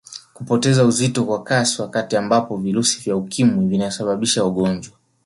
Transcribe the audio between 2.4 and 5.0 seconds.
virusi vya Ukimwi vimeshasababisha ugonjwa